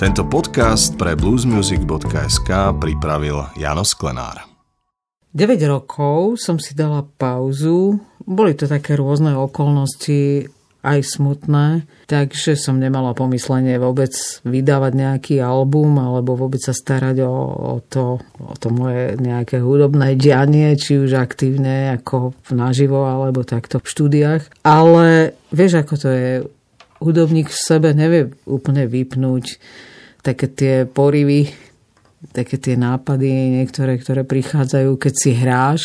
Tento 0.00 0.24
podcast 0.24 0.96
pre 0.96 1.12
bluesmusic.sk 1.12 2.48
pripravil 2.80 3.52
Jano 3.52 3.84
Sklenár. 3.84 4.48
9 5.36 5.60
rokov 5.68 6.40
som 6.40 6.56
si 6.56 6.72
dala 6.72 7.04
pauzu. 7.04 8.00
Boli 8.24 8.56
to 8.56 8.64
také 8.64 8.96
rôzne 8.96 9.36
okolnosti, 9.36 10.48
aj 10.80 11.04
smutné, 11.04 11.84
takže 12.08 12.56
som 12.56 12.80
nemala 12.80 13.12
pomyslenie 13.12 13.76
vôbec 13.76 14.16
vydávať 14.40 14.92
nejaký 14.96 15.36
album 15.44 16.00
alebo 16.00 16.32
vôbec 16.32 16.64
sa 16.64 16.72
starať 16.72 17.20
o, 17.20 17.36
o, 17.76 17.76
to, 17.84 18.24
o 18.40 18.54
to 18.56 18.72
moje 18.72 19.20
nejaké 19.20 19.60
hudobné 19.60 20.16
dianie, 20.16 20.80
či 20.80 20.96
už 20.96 21.12
aktívne 21.12 21.92
ako 22.00 22.32
naživo 22.56 23.04
alebo 23.04 23.44
takto 23.44 23.76
v 23.76 23.90
štúdiách. 23.92 24.64
Ale 24.64 25.36
vieš, 25.52 25.84
ako 25.84 25.94
to 26.00 26.08
je, 26.08 26.30
hudobník 27.00 27.48
v 27.48 27.58
sebe 27.58 27.90
nevie 27.96 28.30
úplne 28.46 28.86
vypnúť 28.86 29.58
také 30.20 30.46
tie 30.52 30.74
porivy, 30.84 31.48
také 32.36 32.60
tie 32.60 32.76
nápady 32.76 33.60
niektoré, 33.60 33.96
ktoré 33.96 34.22
prichádzajú, 34.28 34.90
keď 35.00 35.14
si 35.16 35.30
hráš 35.32 35.82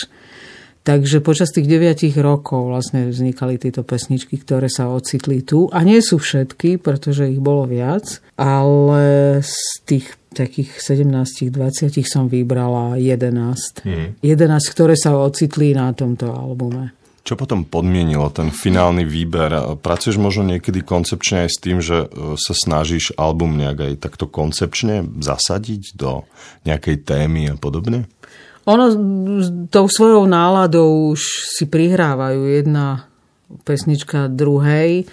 Takže 0.85 1.25
počas 1.25 1.49
tých 1.49 1.65
deviatich 1.65 2.13
rokov 2.13 2.69
vlastne 2.69 3.09
vznikali 3.09 3.57
tieto 3.57 3.81
pesničky, 3.81 4.37
ktoré 4.37 4.69
sa 4.69 4.85
ocitli 4.93 5.41
tu. 5.41 5.65
A 5.73 5.81
nie 5.81 5.97
sú 5.97 6.21
všetky, 6.21 6.77
pretože 6.77 7.25
ich 7.25 7.41
bolo 7.41 7.65
viac, 7.65 8.21
ale 8.37 9.41
z 9.41 9.57
tých 9.81 10.13
takých 10.29 10.77
17-20 10.77 12.05
som 12.05 12.29
vybrala 12.29 13.01
11. 13.01 13.81
Hmm. 13.81 14.13
11, 14.21 14.21
ktoré 14.69 14.93
sa 14.93 15.17
ocitli 15.17 15.73
na 15.73 15.89
tomto 15.89 16.29
albume. 16.29 16.93
Čo 17.25 17.33
potom 17.41 17.65
podmienilo 17.65 18.29
ten 18.29 18.53
finálny 18.53 19.01
výber? 19.01 19.81
Pracuješ 19.81 20.21
možno 20.21 20.45
niekedy 20.45 20.85
koncepčne 20.85 21.49
aj 21.49 21.49
s 21.49 21.57
tým, 21.57 21.81
že 21.81 22.05
e, 22.05 22.37
sa 22.37 22.53
snažíš 22.53 23.17
album 23.17 23.57
nejak 23.57 23.81
aj 23.81 23.93
takto 23.97 24.29
koncepčne 24.29 25.01
zasadiť 25.17 25.97
do 25.97 26.29
nejakej 26.69 27.01
témy 27.01 27.49
a 27.49 27.55
podobne? 27.57 28.05
Ono 28.69 28.85
tou 29.73 29.89
svojou 29.89 30.29
náladou 30.29 31.17
už 31.17 31.49
si 31.49 31.65
prihrávajú 31.65 32.45
jedna 32.45 33.09
pesnička 33.65 34.29
druhej, 34.29 35.09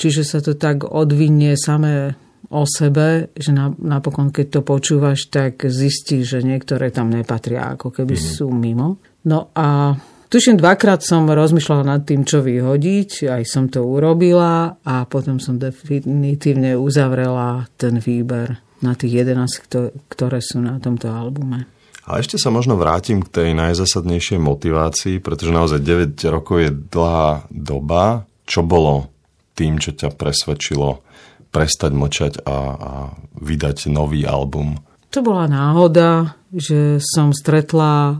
čiže 0.00 0.24
sa 0.24 0.40
to 0.40 0.56
tak 0.56 0.88
odvinie 0.88 1.60
samé 1.60 2.16
o 2.48 2.64
sebe, 2.64 3.36
že 3.36 3.52
napokon, 3.78 4.32
keď 4.32 4.46
to 4.48 4.60
počúvaš, 4.64 5.28
tak 5.28 5.68
zistíš, 5.68 6.36
že 6.36 6.40
niektoré 6.40 6.88
tam 6.88 7.12
nepatria, 7.12 7.76
ako 7.76 7.92
keby 7.92 8.16
mm-hmm. 8.16 8.32
sú 8.36 8.48
mimo. 8.48 8.96
No 9.28 9.52
a 9.52 9.94
tuším, 10.30 10.56
dvakrát 10.56 11.02
som 11.02 11.26
rozmýšľala 11.26 11.84
nad 11.84 12.02
tým, 12.06 12.22
čo 12.22 12.40
vyhodiť, 12.40 13.26
aj 13.26 13.42
som 13.44 13.66
to 13.66 13.82
urobila 13.82 14.78
a 14.80 15.04
potom 15.04 15.42
som 15.42 15.58
definitívne 15.58 16.78
uzavrela 16.78 17.66
ten 17.74 17.98
výber 17.98 18.62
na 18.80 18.96
tých 18.96 19.26
11, 19.26 20.08
ktoré 20.08 20.38
sú 20.40 20.62
na 20.62 20.80
tomto 20.80 21.10
albume. 21.12 21.68
A 22.08 22.18
ešte 22.18 22.40
sa 22.40 22.50
možno 22.50 22.74
vrátim 22.74 23.22
k 23.22 23.28
tej 23.30 23.48
najzasadnejšej 23.54 24.40
motivácii, 24.40 25.22
pretože 25.22 25.54
naozaj 25.54 25.84
9 25.84 26.18
rokov 26.32 26.56
je 26.64 26.70
dlhá 26.72 27.46
doba. 27.52 28.24
Čo 28.48 28.66
bolo 28.66 29.12
tým, 29.54 29.78
čo 29.78 29.94
ťa 29.94 30.16
presvedčilo 30.18 31.06
prestať 31.54 31.92
mlčať 31.94 32.32
a, 32.42 32.56
a 32.74 32.90
vydať 33.38 33.92
nový 33.92 34.26
album? 34.26 34.80
To 35.10 35.18
bola 35.26 35.50
náhoda, 35.50 36.38
že 36.54 37.02
som 37.02 37.34
stretla 37.34 37.94
e, 38.10 38.14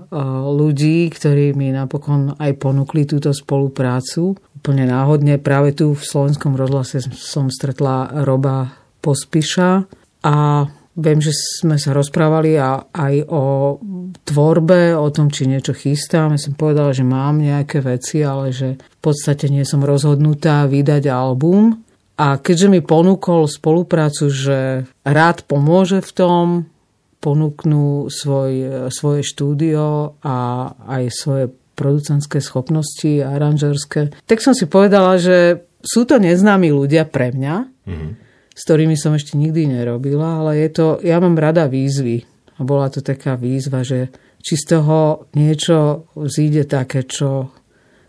ľudí, 0.51 1.07
ktorí 1.11 1.55
mi 1.55 1.71
napokon 1.71 2.35
aj 2.35 2.51
ponúkli 2.59 3.07
túto 3.07 3.31
spoluprácu. 3.31 4.35
Úplne 4.59 4.91
náhodne 4.91 5.39
práve 5.39 5.75
tu 5.75 5.95
v 5.95 6.03
slovenskom 6.03 6.59
rozhlase 6.59 6.99
som 7.15 7.47
stretla 7.47 8.27
Roba 8.27 8.75
Pospiša 8.99 9.87
a 10.27 10.37
Viem, 11.01 11.23
že 11.23 11.33
sme 11.33 11.79
sa 11.79 11.95
rozprávali 11.95 12.59
aj 12.59 13.15
o 13.31 13.79
tvorbe, 14.27 14.93
o 14.99 15.07
tom, 15.15 15.31
či 15.31 15.47
niečo 15.47 15.71
chystám. 15.71 16.35
Ja 16.35 16.41
som 16.43 16.59
povedala, 16.59 16.91
že 16.91 17.07
mám 17.07 17.39
nejaké 17.39 17.79
veci, 17.79 18.27
ale 18.27 18.51
že 18.51 18.75
v 18.77 18.99
podstate 18.99 19.47
nie 19.49 19.63
som 19.63 19.87
rozhodnutá 19.87 20.67
vydať 20.67 21.07
album. 21.07 21.87
A 22.21 22.37
keďže 22.37 22.69
mi 22.69 22.85
ponúkol 22.85 23.49
spoluprácu, 23.49 24.29
že 24.29 24.85
rád 25.07 25.47
pomôže 25.49 26.05
v 26.05 26.11
tom, 26.13 26.45
ponúknú 27.21 28.09
svoj, 28.09 28.89
svoje 28.89 29.23
štúdio 29.23 30.17
a 30.25 30.37
aj 30.89 31.05
svoje 31.13 31.45
producentské 31.77 32.41
schopnosti 32.41 33.21
aranžerské, 33.21 34.13
tak 34.25 34.45
som 34.45 34.53
si 34.53 34.69
povedala, 34.69 35.17
že 35.17 35.69
sú 35.81 36.05
to 36.05 36.21
neznámi 36.21 36.69
ľudia 36.73 37.09
pre 37.09 37.33
mňa, 37.33 37.55
mm-hmm 37.89 38.31
s 38.61 38.69
ktorými 38.69 38.93
som 38.93 39.17
ešte 39.17 39.41
nikdy 39.41 39.73
nerobila, 39.73 40.45
ale 40.45 40.61
je 40.61 40.69
to, 40.69 40.87
ja 41.01 41.17
mám 41.17 41.41
rada 41.41 41.65
výzvy. 41.65 42.29
A 42.59 42.61
bola 42.61 42.93
to 42.93 43.01
taká 43.01 43.33
výzva, 43.41 43.81
že 43.81 44.13
či 44.45 44.61
z 44.61 44.77
toho 44.77 45.33
niečo 45.33 46.05
zíde 46.13 46.69
také, 46.69 47.09
čo, 47.09 47.57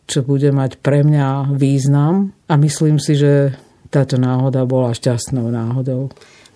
čo 0.03 0.19
bude 0.27 0.51
mať 0.51 0.83
pre 0.83 1.07
mňa 1.07 1.55
význam. 1.55 2.35
A 2.51 2.59
myslím 2.59 2.99
si, 2.99 3.15
že 3.15 3.55
táto 3.87 4.19
náhoda 4.19 4.67
bola 4.67 4.91
šťastnou 4.91 5.47
náhodou. 5.47 6.11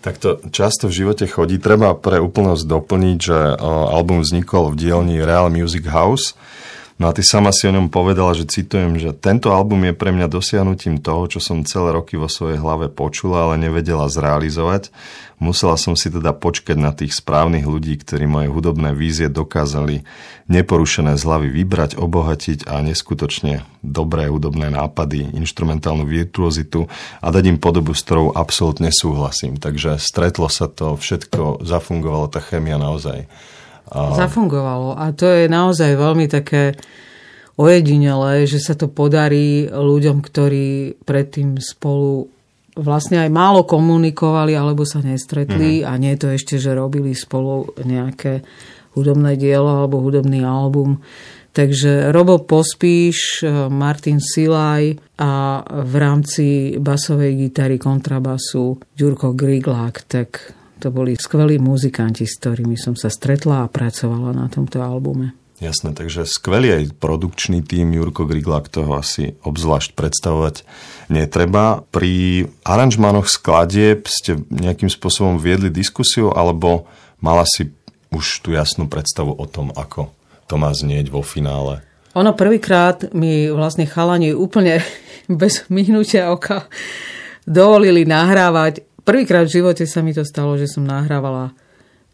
Takto 0.06 0.38
často 0.54 0.86
v 0.86 1.02
živote 1.02 1.26
chodí. 1.26 1.58
Treba 1.58 1.98
pre 1.98 2.22
úplnosť 2.22 2.62
doplniť, 2.70 3.18
že 3.18 3.38
album 3.90 4.22
vznikol 4.22 4.70
v 4.70 4.78
dielni 4.78 5.18
Real 5.18 5.50
Music 5.50 5.90
House 5.90 6.38
No 6.96 7.12
a 7.12 7.16
ty 7.16 7.28
sama 7.28 7.52
si 7.52 7.68
o 7.68 7.76
ňom 7.76 7.92
povedala, 7.92 8.32
že 8.32 8.48
citujem, 8.48 8.96
že 8.96 9.12
tento 9.12 9.52
album 9.52 9.84
je 9.84 9.92
pre 9.92 10.16
mňa 10.16 10.32
dosiahnutím 10.32 11.04
toho, 11.04 11.28
čo 11.28 11.44
som 11.44 11.68
celé 11.68 11.92
roky 11.92 12.16
vo 12.16 12.32
svojej 12.32 12.56
hlave 12.56 12.88
počula, 12.88 13.52
ale 13.52 13.60
nevedela 13.60 14.08
zrealizovať. 14.08 14.96
Musela 15.36 15.76
som 15.76 16.00
si 16.00 16.08
teda 16.08 16.32
počkať 16.32 16.80
na 16.80 16.96
tých 16.96 17.20
správnych 17.20 17.68
ľudí, 17.68 18.00
ktorí 18.00 18.24
moje 18.32 18.48
hudobné 18.48 18.96
vízie 18.96 19.28
dokázali 19.28 20.08
neporušené 20.48 21.20
z 21.20 21.24
hlavy 21.28 21.52
vybrať, 21.52 22.00
obohatiť 22.00 22.72
a 22.72 22.80
neskutočne 22.80 23.68
dobré 23.84 24.32
hudobné 24.32 24.72
nápady, 24.72 25.36
instrumentálnu 25.36 26.08
virtuozitu 26.08 26.88
a 27.20 27.28
dať 27.28 27.44
im 27.52 27.60
podobu, 27.60 27.92
s 27.92 28.08
ktorou 28.08 28.32
absolútne 28.32 28.88
súhlasím. 28.96 29.60
Takže 29.60 30.00
stretlo 30.00 30.48
sa 30.48 30.72
to, 30.72 30.96
všetko 30.96 31.60
zafungovalo, 31.60 32.32
tá 32.32 32.40
chemia 32.40 32.80
naozaj. 32.80 33.28
Zafungovalo. 33.94 34.97
A 34.97 35.13
to 35.13 35.29
je 35.29 35.46
naozaj 35.46 35.94
veľmi 35.94 36.25
také 36.25 36.73
ojedinelé, 37.56 38.50
že 38.50 38.59
sa 38.59 38.75
to 38.75 38.91
podarí 38.91 39.69
ľuďom, 39.69 40.19
ktorí 40.19 41.00
predtým 41.07 41.62
spolu 41.62 42.28
vlastne 42.75 43.23
aj 43.23 43.31
málo 43.31 43.63
komunikovali 43.63 44.51
alebo 44.51 44.84
sa 44.84 45.00
nestretli 45.00 45.79
mm-hmm. 45.79 45.88
a 45.88 45.91
nie 45.96 46.13
to 46.19 46.28
ešte, 46.35 46.59
že 46.59 46.75
robili 46.75 47.16
spolu 47.16 47.72
nejaké 47.79 48.44
hudobné 49.00 49.40
dielo 49.40 49.72
alebo 49.72 50.03
hudobný 50.03 50.44
album. 50.44 51.00
Takže 51.56 52.12
Robo 52.12 52.44
Pospíš, 52.44 53.47
Martin 53.72 54.19
Silaj 54.19 55.00
a 55.16 55.63
v 55.63 55.94
rámci 55.96 56.75
basovej 56.75 57.47
gitary 57.47 57.79
kontrabasu 57.79 58.75
Ďurko 58.91 59.31
Griglák, 59.31 60.03
tak 60.03 60.52
to 60.85 60.94
boli 60.94 61.18
skvelí 61.18 61.57
muzikanti, 61.57 62.29
s 62.29 62.38
ktorými 62.38 62.78
som 62.78 62.94
sa 62.94 63.09
stretla 63.09 63.66
a 63.66 63.72
pracovala 63.73 64.38
na 64.38 64.46
tomto 64.46 64.85
albume. 64.85 65.34
Jasné, 65.57 65.97
takže 65.97 66.29
skvelý 66.29 66.78
aj 66.78 67.01
produkčný 67.01 67.66
tým 67.66 67.90
Jurko 67.90 68.29
Griglák 68.29 68.69
toho 68.69 68.94
asi 68.94 69.34
obzvlášť 69.41 69.97
predstavovať 69.97 70.62
netreba. 71.09 71.81
Pri 71.90 72.46
aranžmanoch 72.62 73.25
skladieb 73.25 74.06
ste 74.06 74.38
nejakým 74.53 74.94
spôsobom 74.94 75.41
viedli 75.41 75.73
diskusiu 75.73 76.29
alebo 76.29 76.85
mala 77.17 77.50
si 77.50 77.73
už 78.13 78.46
tú 78.46 78.53
jasnú 78.53 78.85
predstavu 78.85 79.34
o 79.34 79.46
tom, 79.50 79.73
ako 79.73 80.13
to 80.46 80.62
má 80.62 80.69
znieť 80.69 81.09
vo 81.09 81.25
finále? 81.25 81.81
Ono 82.13 82.38
prvýkrát 82.38 83.09
mi 83.17 83.50
vlastne 83.50 83.90
chalani 83.90 84.38
úplne 84.38 84.85
bez 85.41 85.66
myhnutia 85.73 86.29
oka 86.29 86.69
dovolili 87.50 88.06
nahrávať 88.06 88.95
Prvýkrát 89.06 89.46
v 89.46 89.62
živote 89.62 89.86
sa 89.86 90.02
mi 90.02 90.18
to 90.18 90.26
stalo, 90.26 90.58
že 90.58 90.66
som 90.66 90.82
nahrávala 90.82 91.53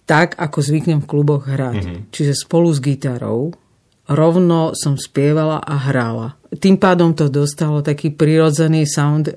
tak, 0.03 0.35
ako 0.35 0.59
zvyknem 0.59 0.99
v 0.99 1.07
kluboch 1.07 1.47
hrať. 1.47 1.79
Mm-hmm. 1.79 1.99
Čiže 2.11 2.33
spolu 2.35 2.67
s 2.67 2.83
gitarou 2.83 3.55
rovno 4.11 4.75
som 4.75 4.99
spievala 4.99 5.63
a 5.63 5.75
hrála. 5.79 6.35
Tým 6.51 6.75
pádom 6.75 7.15
to 7.15 7.31
dostalo 7.31 7.79
taký 7.79 8.11
prirodzený 8.11 8.83
sound. 8.83 9.31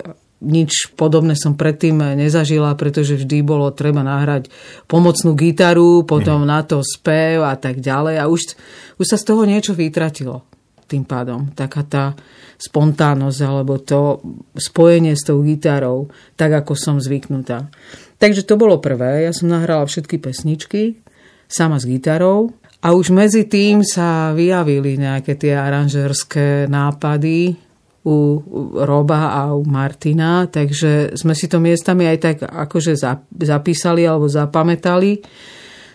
Nič 0.45 0.93
podobné 0.99 1.39
som 1.39 1.55
predtým 1.55 2.19
nezažila, 2.19 2.75
pretože 2.75 3.17
vždy 3.17 3.41
bolo 3.47 3.71
treba 3.71 4.03
nahrať 4.03 4.51
pomocnú 4.91 5.39
gitaru, 5.39 6.03
potom 6.05 6.43
mm. 6.43 6.49
na 6.51 6.61
to 6.67 6.83
spev 6.83 7.47
a 7.47 7.55
tak 7.55 7.79
ďalej. 7.79 8.19
A 8.19 8.27
už, 8.27 8.59
už 8.99 9.07
sa 9.07 9.17
z 9.17 9.25
toho 9.25 9.47
niečo 9.47 9.73
vytratilo 9.79 10.43
tým 10.87 11.05
pádom. 11.05 11.53
Taká 11.53 11.83
tá 11.85 12.05
spontánnosť 12.61 13.41
alebo 13.45 13.81
to 13.83 14.23
spojenie 14.55 15.17
s 15.17 15.27
tou 15.27 15.43
gitarou, 15.43 16.09
tak 16.39 16.65
ako 16.65 16.73
som 16.77 16.97
zvyknutá. 17.03 17.69
Takže 18.21 18.47
to 18.47 18.55
bolo 18.57 18.79
prvé. 18.79 19.27
Ja 19.27 19.33
som 19.35 19.51
nahrala 19.51 19.85
všetky 19.85 20.23
pesničky 20.23 21.01
sama 21.51 21.77
s 21.77 21.85
gitarou 21.85 22.55
a 22.85 22.93
už 22.93 23.13
medzi 23.13 23.49
tým 23.49 23.85
sa 23.85 24.33
vyjavili 24.37 24.97
nejaké 25.01 25.37
tie 25.37 25.57
aranžerské 25.57 26.69
nápady, 26.69 27.65
u 28.05 28.37
Roba 28.85 29.33
a 29.33 29.57
u 29.57 29.65
Martina, 29.65 30.45
takže 30.45 31.17
sme 31.17 31.33
si 31.33 31.49
to 31.49 31.57
miestami 31.57 32.05
aj 32.05 32.19
tak 32.21 32.37
akože 32.45 33.01
zapísali 33.33 34.05
alebo 34.05 34.29
zapamätali. 34.29 35.25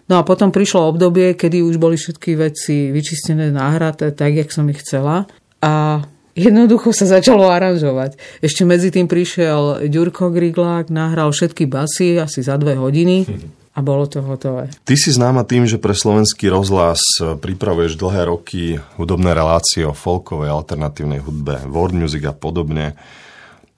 No 0.10 0.18
a 0.18 0.26
potom 0.26 0.50
prišlo 0.50 0.90
obdobie, 0.90 1.38
kedy 1.38 1.62
už 1.62 1.78
boli 1.78 1.94
všetky 1.94 2.34
veci 2.34 2.90
vyčistené, 2.90 3.54
nahraté 3.54 4.10
tak, 4.10 4.34
jak 4.34 4.50
som 4.50 4.66
ich 4.74 4.82
chcela. 4.82 5.30
A 5.62 6.02
jednoducho 6.34 6.90
sa 6.90 7.06
začalo 7.06 7.46
aranžovať. 7.46 8.18
Ešte 8.42 8.66
medzi 8.66 8.90
tým 8.90 9.06
prišiel 9.06 9.86
Ďurko 9.86 10.34
Griglák, 10.34 10.90
nahral 10.90 11.30
všetky 11.30 11.70
basy 11.70 12.18
asi 12.18 12.42
za 12.42 12.58
dve 12.58 12.74
hodiny 12.74 13.30
a 13.78 13.80
bolo 13.86 14.10
to 14.10 14.26
hotové. 14.26 14.74
Ty 14.82 14.96
si 14.98 15.14
známa 15.14 15.46
tým, 15.46 15.70
že 15.70 15.78
pre 15.78 15.94
slovenský 15.94 16.50
rozhlas 16.50 17.00
pripravuješ 17.22 17.94
dlhé 18.02 18.34
roky 18.34 18.82
hudobné 18.98 19.38
relácie 19.38 19.86
o 19.86 19.94
folkovej 19.94 20.50
alternatívnej 20.50 21.22
hudbe, 21.22 21.70
world 21.70 21.94
music 21.94 22.26
a 22.26 22.34
podobne. 22.34 22.98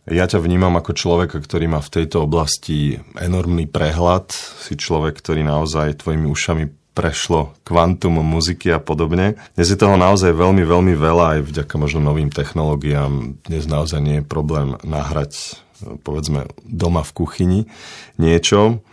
Ja 0.10 0.26
ťa 0.26 0.42
vnímam 0.42 0.74
ako 0.82 0.98
človeka, 0.98 1.38
ktorý 1.38 1.70
má 1.70 1.78
v 1.78 1.94
tejto 2.02 2.26
oblasti 2.26 2.98
enormný 3.22 3.70
prehľad. 3.70 4.34
Si 4.34 4.74
človek, 4.74 5.22
ktorý 5.22 5.46
naozaj 5.46 6.02
tvojimi 6.02 6.26
ušami 6.26 6.64
prešlo 6.92 7.56
kvantum 7.64 8.20
muziky 8.20 8.74
a 8.74 8.82
podobne. 8.82 9.40
Dnes 9.56 9.70
je 9.72 9.80
toho 9.80 9.96
naozaj 9.96 10.34
veľmi, 10.36 10.66
veľmi 10.66 10.94
veľa 10.98 11.26
aj 11.38 11.40
vďaka 11.54 11.76
možno 11.78 12.02
novým 12.04 12.34
technológiám. 12.34 13.40
Dnes 13.46 13.64
naozaj 13.70 14.00
nie 14.02 14.18
je 14.20 14.26
problém 14.28 14.76
nahrať 14.84 15.62
povedzme 16.06 16.46
doma 16.66 17.02
v 17.02 17.12
kuchyni 17.16 17.60
niečo. 18.22 18.86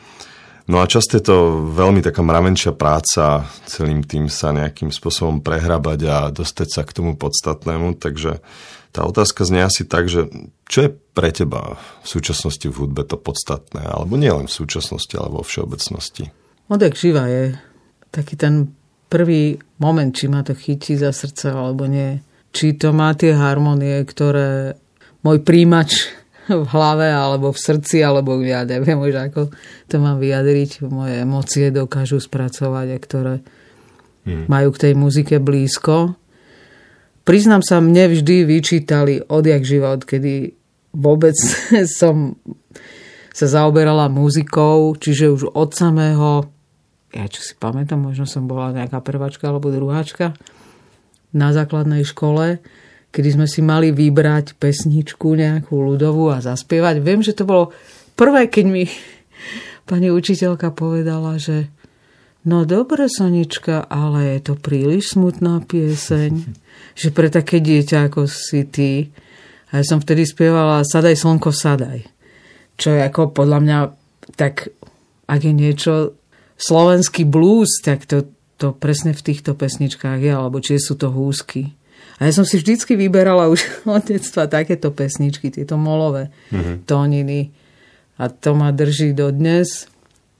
No 0.68 0.84
a 0.84 0.86
často 0.86 1.16
je 1.16 1.24
to 1.24 1.64
veľmi 1.72 2.04
taká 2.04 2.20
mravenčia 2.20 2.76
práca, 2.76 3.48
celým 3.64 4.04
tým 4.04 4.28
sa 4.28 4.52
nejakým 4.52 4.92
spôsobom 4.92 5.40
prehrabať 5.40 6.00
a 6.04 6.16
dostať 6.28 6.68
sa 6.68 6.82
k 6.84 6.92
tomu 6.92 7.16
podstatnému, 7.16 7.96
takže 7.96 8.44
tá 8.92 9.08
otázka 9.08 9.48
znie 9.48 9.64
asi 9.64 9.88
tak, 9.88 10.12
že 10.12 10.28
čo 10.68 10.78
je 10.84 10.90
pre 10.92 11.32
teba 11.32 11.80
v 12.04 12.06
súčasnosti 12.06 12.68
v 12.68 12.84
hudbe 12.84 13.00
to 13.08 13.16
podstatné, 13.16 13.80
alebo 13.80 14.20
nie 14.20 14.28
len 14.28 14.44
v 14.44 14.56
súčasnosti, 14.60 15.12
ale 15.16 15.32
vo 15.32 15.40
všeobecnosti? 15.40 16.28
Odek 16.68 17.00
živa 17.00 17.24
je 17.32 17.56
taký 18.12 18.36
ten 18.36 18.68
prvý 19.08 19.56
moment, 19.80 20.12
či 20.12 20.28
ma 20.28 20.44
to 20.44 20.52
chytí 20.52 21.00
za 21.00 21.16
srdce 21.16 21.48
alebo 21.48 21.88
nie. 21.88 22.20
Či 22.52 22.76
to 22.76 22.92
má 22.92 23.16
tie 23.16 23.32
harmonie, 23.32 24.04
ktoré 24.04 24.76
môj 25.24 25.40
príjimač 25.40 26.12
v 26.48 26.66
hlave, 26.72 27.08
alebo 27.12 27.52
v 27.52 27.58
srdci, 27.60 28.00
alebo 28.00 28.40
ja 28.40 28.64
neviem 28.64 28.98
už 28.98 29.30
ako 29.30 29.52
to 29.88 29.96
mám 30.00 30.20
vyjadriť. 30.20 30.84
Moje 30.88 31.20
emócie 31.20 31.68
dokážu 31.68 32.18
spracovať, 32.18 32.86
a 32.92 32.98
ktoré 32.98 33.34
hmm. 34.24 34.48
majú 34.48 34.68
k 34.72 34.80
tej 34.88 34.92
muzike 34.96 35.36
blízko. 35.40 36.16
Priznám 37.28 37.60
sa, 37.60 37.84
mne 37.84 38.16
vždy 38.16 38.48
vyčítali 38.48 39.20
odjak 39.20 39.60
život, 39.64 40.08
kedy 40.08 40.56
vôbec 40.96 41.36
som 42.00 42.40
sa 43.32 43.46
zaoberala 43.46 44.10
muzikou, 44.10 44.98
čiže 44.98 45.30
už 45.30 45.42
od 45.54 45.70
samého, 45.70 46.50
ja 47.14 47.24
čo 47.30 47.38
si 47.38 47.54
pamätám, 47.54 48.02
možno 48.02 48.26
som 48.26 48.50
bola 48.50 48.74
nejaká 48.74 48.98
prváčka 48.98 49.46
alebo 49.46 49.70
druháčka 49.70 50.34
na 51.30 51.52
základnej 51.54 52.02
škole, 52.02 52.58
kedy 53.12 53.28
sme 53.40 53.46
si 53.48 53.64
mali 53.64 53.90
vybrať 53.90 54.56
pesničku 54.60 55.32
nejakú 55.32 55.74
ľudovú 55.74 56.28
a 56.28 56.44
zaspievať. 56.44 57.00
Viem, 57.00 57.24
že 57.24 57.36
to 57.36 57.48
bolo 57.48 57.72
prvé, 58.14 58.48
keď 58.52 58.64
mi 58.68 58.84
pani 59.90 60.12
učiteľka 60.12 60.72
povedala, 60.76 61.40
že 61.40 61.72
no 62.44 62.68
dobre, 62.68 63.08
Sonička, 63.08 63.84
ale 63.88 64.38
je 64.38 64.52
to 64.52 64.54
príliš 64.56 65.16
smutná 65.16 65.64
pieseň, 65.64 66.32
že 67.00 67.08
pre 67.14 67.32
také 67.32 67.60
dieťa 67.64 68.12
ako 68.12 68.28
si 68.28 68.64
ty. 68.68 69.08
A 69.68 69.80
ja 69.80 69.84
som 69.84 70.00
vtedy 70.00 70.24
spievala 70.24 70.80
Sadaj, 70.80 71.20
slnko, 71.20 71.52
sadaj. 71.52 72.08
Čo 72.80 72.94
je 72.94 73.00
ako 73.04 73.36
podľa 73.36 73.58
mňa 73.60 73.78
tak, 74.38 74.72
ak 75.28 75.40
je 75.44 75.52
niečo 75.52 75.92
slovenský 76.58 77.28
blues, 77.28 77.80
tak 77.84 78.04
to, 78.04 78.26
to 78.58 78.74
presne 78.74 79.14
v 79.14 79.24
týchto 79.24 79.54
pesničkách 79.54 80.20
je, 80.20 80.32
alebo 80.34 80.58
či 80.58 80.80
sú 80.80 80.98
to 80.98 81.08
húsky. 81.12 81.77
A 82.18 82.26
ja 82.26 82.32
som 82.34 82.42
si 82.42 82.58
vždycky 82.58 82.98
vyberala 82.98 83.46
už 83.46 83.62
od 83.86 84.02
detstva 84.02 84.50
takéto 84.50 84.90
pesničky, 84.90 85.54
tieto 85.54 85.78
molové 85.78 86.34
mm-hmm. 86.50 86.76
tóniny. 86.84 87.54
A 88.18 88.26
to 88.26 88.58
ma 88.58 88.74
drží 88.74 89.14
do 89.14 89.30
dnes. 89.30 89.86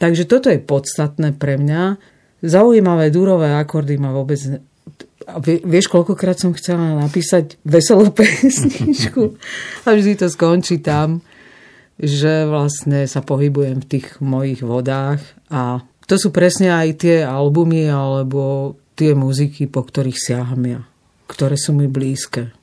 Takže 0.02 0.26
toto 0.26 0.50
je 0.50 0.58
podstatné 0.58 1.38
pre 1.38 1.54
mňa. 1.58 1.98
Zaujímavé 2.42 3.10
durové 3.14 3.54
akordy 3.54 3.98
ma 3.98 4.10
vôbec... 4.10 4.38
A 5.28 5.38
vieš, 5.44 5.92
koľkokrát 5.92 6.40
som 6.40 6.56
chcela 6.56 6.98
napísať 6.98 7.60
veselú 7.62 8.10
pesničku 8.18 9.38
a 9.84 9.88
vždy 9.92 10.24
to 10.24 10.26
skončí 10.26 10.80
tam, 10.80 11.20
že 12.00 12.48
vlastne 12.48 13.04
sa 13.04 13.20
pohybujem 13.20 13.84
v 13.84 13.90
tých 13.90 14.06
mojich 14.24 14.64
vodách 14.64 15.20
a 15.52 15.84
to 16.08 16.16
sú 16.16 16.32
presne 16.32 16.72
aj 16.72 17.04
tie 17.04 17.16
albumy 17.20 17.92
alebo 17.92 18.72
tie 18.96 19.12
muziky, 19.12 19.68
po 19.68 19.84
ktorých 19.84 20.16
siaham 20.16 20.64
ja 20.64 20.80
ktoré 21.28 21.54
sú 21.54 21.76
mi 21.76 21.86
blízke. 21.86 22.56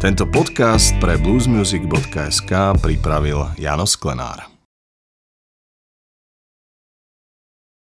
Tento 0.00 0.24
podcast 0.26 0.96
pre 0.96 1.20
bluesmusic.sk 1.20 2.52
pripravil 2.80 3.52
Jano 3.60 3.84
Sklenár. 3.84 4.49